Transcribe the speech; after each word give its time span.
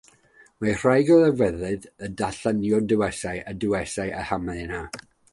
Mae 0.63 0.71
rhai 0.83 0.95
golygfeydd 1.09 1.83
yn 2.07 2.15
darlunio 2.21 2.79
duwiau 2.93 3.43
a 3.51 3.53
duwiesau 3.65 4.15
yn 4.23 4.27
hamddena. 4.31 4.81